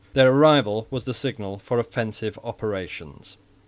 [0.13, 3.37] Their arrival was the signal for offensive operations.